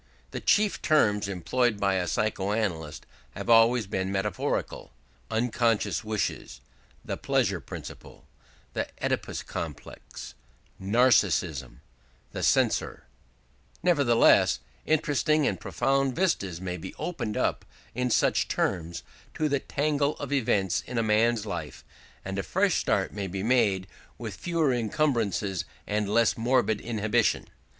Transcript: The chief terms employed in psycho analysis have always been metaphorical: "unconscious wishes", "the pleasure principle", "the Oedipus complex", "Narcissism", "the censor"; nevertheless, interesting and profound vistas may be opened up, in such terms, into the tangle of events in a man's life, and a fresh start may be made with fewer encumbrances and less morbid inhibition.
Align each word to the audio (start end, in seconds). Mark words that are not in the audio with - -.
The 0.31 0.39
chief 0.41 0.81
terms 0.81 1.27
employed 1.27 1.79
in 1.83 2.07
psycho 2.07 2.49
analysis 2.49 3.01
have 3.35 3.51
always 3.51 3.85
been 3.85 4.11
metaphorical: 4.11 4.91
"unconscious 5.29 6.03
wishes", 6.03 6.59
"the 7.05 7.17
pleasure 7.17 7.59
principle", 7.61 8.25
"the 8.73 8.87
Oedipus 8.99 9.43
complex", 9.43 10.33
"Narcissism", 10.81 11.81
"the 12.31 12.41
censor"; 12.41 13.03
nevertheless, 13.83 14.59
interesting 14.87 15.45
and 15.45 15.59
profound 15.59 16.15
vistas 16.15 16.59
may 16.59 16.77
be 16.77 16.95
opened 16.95 17.37
up, 17.37 17.63
in 17.93 18.09
such 18.09 18.47
terms, 18.47 19.03
into 19.35 19.47
the 19.49 19.59
tangle 19.59 20.15
of 20.17 20.33
events 20.33 20.81
in 20.87 20.97
a 20.97 21.03
man's 21.03 21.45
life, 21.45 21.85
and 22.25 22.39
a 22.39 22.41
fresh 22.41 22.73
start 22.79 23.13
may 23.13 23.27
be 23.27 23.43
made 23.43 23.85
with 24.17 24.33
fewer 24.35 24.73
encumbrances 24.73 25.63
and 25.85 26.09
less 26.09 26.35
morbid 26.35 26.81
inhibition. 26.81 27.47